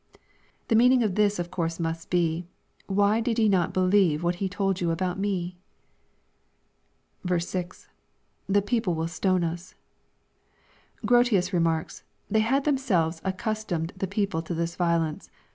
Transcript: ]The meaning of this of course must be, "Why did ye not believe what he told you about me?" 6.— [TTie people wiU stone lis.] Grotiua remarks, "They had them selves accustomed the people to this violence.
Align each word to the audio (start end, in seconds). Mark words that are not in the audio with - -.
]The 0.69 0.75
meaning 0.75 1.03
of 1.03 1.13
this 1.13 1.37
of 1.37 1.51
course 1.51 1.79
must 1.79 2.09
be, 2.09 2.47
"Why 2.87 3.19
did 3.21 3.37
ye 3.37 3.47
not 3.47 3.71
believe 3.71 4.23
what 4.23 4.33
he 4.41 4.49
told 4.49 4.81
you 4.81 4.89
about 4.89 5.19
me?" 5.19 5.59
6.— 7.37 7.87
[TTie 8.51 8.65
people 8.65 8.95
wiU 8.95 9.07
stone 9.07 9.41
lis.] 9.41 9.75
Grotiua 11.05 11.53
remarks, 11.53 12.01
"They 12.31 12.39
had 12.39 12.63
them 12.63 12.79
selves 12.79 13.21
accustomed 13.23 13.93
the 13.95 14.07
people 14.07 14.41
to 14.41 14.55
this 14.55 14.75
violence. 14.75 15.29